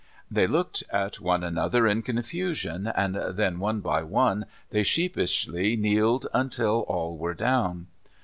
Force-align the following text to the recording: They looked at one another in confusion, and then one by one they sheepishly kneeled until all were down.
They 0.31 0.47
looked 0.47 0.83
at 0.91 1.19
one 1.19 1.43
another 1.43 1.85
in 1.85 2.01
confusion, 2.01 2.87
and 2.87 3.13
then 3.37 3.59
one 3.59 3.81
by 3.81 4.01
one 4.01 4.47
they 4.71 4.81
sheepishly 4.81 5.75
kneeled 5.75 6.25
until 6.33 6.79
all 6.87 7.15
were 7.19 7.35
down. 7.35 7.85